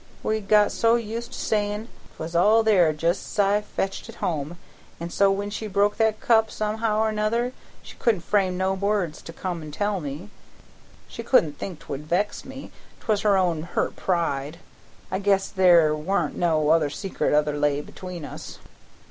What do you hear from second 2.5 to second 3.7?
there just's I